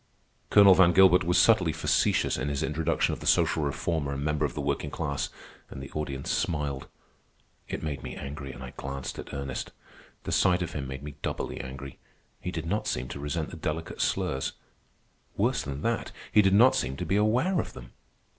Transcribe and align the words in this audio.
Colonel 0.49 0.73
Van 0.73 0.93
Gilbert 0.93 1.23
was 1.23 1.37
subtly 1.37 1.71
facetious 1.71 2.35
in 2.35 2.49
his 2.49 2.63
introduction 2.63 3.13
of 3.13 3.19
the 3.19 3.27
social 3.27 3.61
reformer 3.61 4.13
and 4.13 4.23
member 4.25 4.45
of 4.45 4.55
the 4.55 4.59
working 4.61 4.89
class, 4.89 5.29
and 5.69 5.79
the 5.79 5.91
audience 5.91 6.31
smiled. 6.31 6.87
It 7.67 7.83
made 7.83 8.01
me 8.01 8.15
angry, 8.15 8.51
and 8.51 8.63
I 8.63 8.73
glanced 8.75 9.19
at 9.19 9.31
Ernest. 9.31 9.69
The 10.23 10.31
sight 10.31 10.63
of 10.63 10.71
him 10.73 10.87
made 10.87 11.03
me 11.03 11.17
doubly 11.21 11.61
angry. 11.61 11.99
He 12.39 12.49
did 12.49 12.65
not 12.65 12.87
seem 12.87 13.09
to 13.09 13.19
resent 13.19 13.51
the 13.51 13.57
delicate 13.57 14.01
slurs. 14.01 14.53
Worse 15.37 15.61
than 15.61 15.83
that, 15.83 16.11
he 16.31 16.41
did 16.41 16.55
not 16.55 16.75
seem 16.75 16.97
to 16.97 17.05
be 17.05 17.15
aware 17.15 17.59
of 17.59 17.73
them. 17.73 17.91